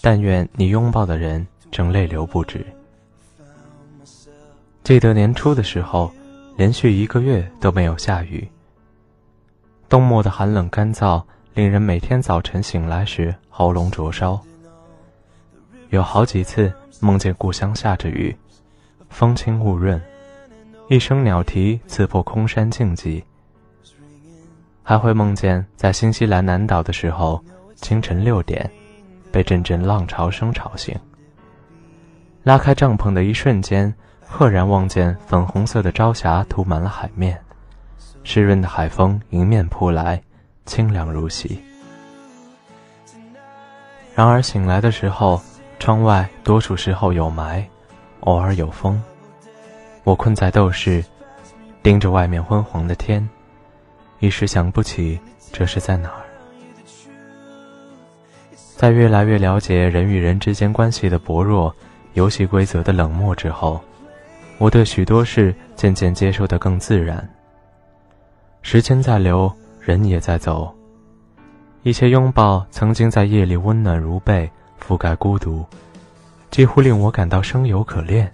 [0.00, 2.64] 但愿你拥抱的人正泪流不止。
[4.82, 6.12] 记得年初的时候，
[6.56, 8.46] 连续一个月都没有下雨。
[9.88, 11.22] 冬末的寒冷干燥，
[11.54, 14.40] 令人每天早晨醒来时喉咙灼烧。
[15.90, 18.36] 有好几次梦见故乡下着雨，
[19.08, 20.00] 风轻雾润，
[20.88, 23.22] 一声鸟啼刺破空山静寂。
[24.82, 27.42] 还会梦见在新西兰南岛的时候，
[27.76, 28.70] 清晨六点，
[29.34, 30.96] 被阵阵浪潮声吵醒。
[32.44, 33.92] 拉开帐篷的一瞬间，
[34.24, 37.36] 赫然望见粉红色的朝霞涂满了海面，
[38.22, 40.22] 湿润的海风迎面扑来，
[40.66, 41.60] 清凉如洗。
[44.14, 45.42] 然而醒来的时候，
[45.80, 47.64] 窗外多数时候有霾，
[48.20, 49.02] 偶尔有风。
[50.04, 51.04] 我困在斗室，
[51.82, 53.28] 盯着外面昏黄的天。
[54.20, 55.18] 一时想不起
[55.52, 56.23] 这是在哪儿。
[58.76, 61.74] 在越来越了解人与人之间关系的薄弱、
[62.14, 63.80] 游戏规则的冷漠之后，
[64.58, 67.26] 我对许多事渐渐接受得更自然。
[68.62, 69.50] 时间在流，
[69.80, 70.74] 人也在走。
[71.84, 74.50] 一些拥抱曾经在夜里温暖如被，
[74.84, 75.64] 覆盖孤独，
[76.50, 78.30] 几乎令我感到生有可恋。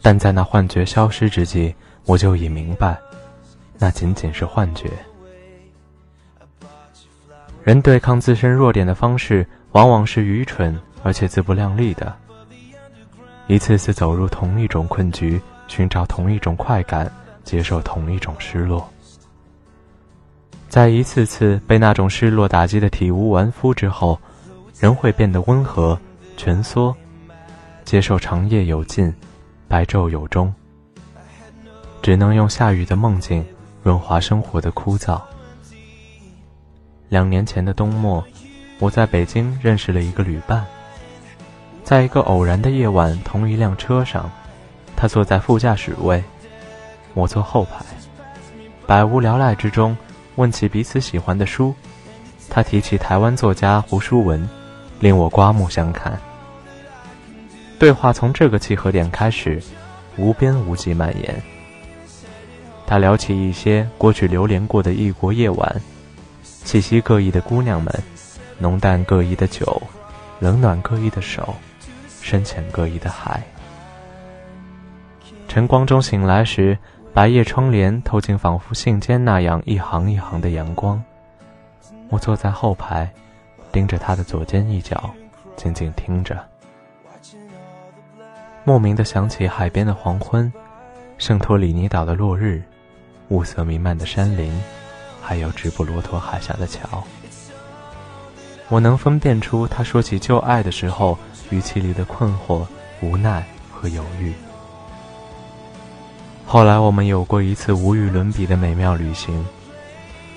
[0.00, 1.74] 但在那幻觉消失之际，
[2.06, 2.96] 我就已明白。
[3.78, 4.90] 那仅仅是幻觉。
[7.62, 12.14] 人对抗自身弱点的方式，往往是愚蠢而且自不量力的。
[13.46, 17.10] 一次次走入同一种困局，寻找同一种快感，
[17.44, 18.88] 接受同一种失落。
[20.68, 24.18] 在一次次被那种失落打击的体无完肤之后，
[24.78, 25.98] 人会变得温和、
[26.36, 26.94] 蜷缩，
[27.84, 29.12] 接受长夜有尽，
[29.68, 30.52] 白昼有终，
[32.00, 33.44] 只能用下雨的梦境。
[33.82, 35.18] 润滑生活的枯燥。
[37.10, 38.24] 两年前的冬末，
[38.78, 40.64] 我在北京认识了一个旅伴。
[41.82, 44.30] 在一个偶然的夜晚，同一辆车上，
[44.94, 46.22] 他坐在副驾驶位，
[47.14, 47.84] 我坐后排。
[48.86, 49.96] 百无聊赖之中，
[50.36, 51.74] 问起彼此喜欢的书，
[52.48, 54.48] 他提起台湾作家胡舒文，
[55.00, 56.16] 令我刮目相看。
[57.76, 59.60] 对话从这个契合点开始，
[60.16, 61.42] 无边无际蔓延。
[62.86, 65.80] 他聊起一些过去流连过的异国夜晚，
[66.64, 67.92] 气息各异的姑娘们，
[68.58, 69.80] 浓淡各异的酒，
[70.38, 71.54] 冷暖各异的手，
[72.20, 73.42] 深浅各异的海。
[75.48, 76.78] 晨光中醒来时，
[77.12, 81.02] 白夜窗帘透进仿佛信笺那样一行一行的阳光。
[82.08, 83.10] 我坐在后排，
[83.72, 85.10] 盯着他的左肩一角，
[85.56, 86.38] 静静听着。
[88.62, 90.52] 莫名的想起海边的黄昏，
[91.18, 92.62] 圣托里尼岛的落日。
[93.28, 94.52] 雾色弥漫的山林，
[95.30, 97.04] 还有直布罗陀海峡的桥，
[98.68, 101.16] 我能分辨出他说起旧爱的时候
[101.50, 102.66] 语气里的困惑、
[103.00, 104.32] 无奈和犹豫。
[106.44, 109.46] 后来我们有过一次无与伦比的美妙旅行，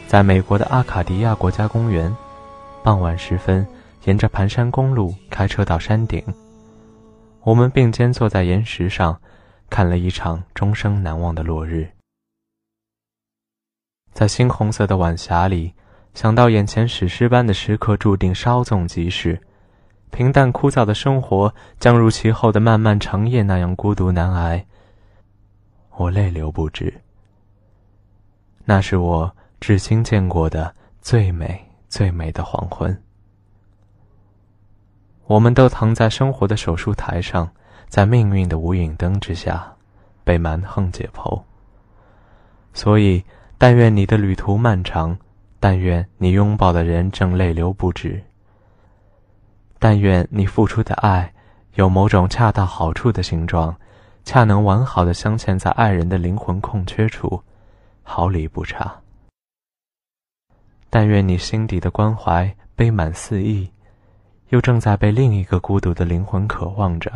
[0.06, 2.16] 在美国的阿卡迪亚国家公园，
[2.84, 3.66] 傍晚时分，
[4.03, 6.24] 沿着盘山公路开车到山顶，
[7.42, 9.20] 我们并肩坐在岩石上，
[9.72, 11.90] 看了一场终生难忘的落日。
[14.13, 15.74] 在猩红色的晚霞里，
[16.13, 19.41] 想到眼前史诗般的时刻注定稍纵即逝，
[20.12, 24.63] 平淡枯燥的生活将如其后的漫漫长夜那样孤独难挨，
[25.97, 26.94] 我泪流不止。
[28.66, 31.59] 那是我至今见过的最美
[31.90, 32.96] 最美的黄昏。
[35.25, 37.50] 我们都躺在生活的手术台上，
[37.88, 39.73] 在命运的无影灯之下，
[40.23, 41.41] 被蛮横解剖。
[42.73, 43.23] 所以。
[43.66, 45.18] 但愿你的旅途漫长，
[45.57, 48.22] 但愿你拥抱的人正泪流不止。
[49.79, 51.34] 但愿你付出的爱
[51.75, 53.73] 有某种恰到好处的形状，
[54.25, 57.41] 恰能完好的镶嵌在爱人的灵魂空缺处，
[58.03, 58.93] 毫厘不差。
[60.90, 63.72] 但愿你心底的关怀悲满四溢，
[64.49, 67.09] 又正在被另一个孤独的灵魂渴望着。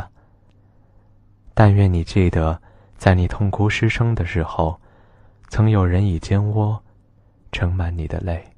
[1.54, 2.58] 但愿你记得，
[2.96, 4.80] 在你痛哭失声的时候。
[5.48, 6.84] 曾有人以肩窝
[7.52, 8.57] 盛满你的泪。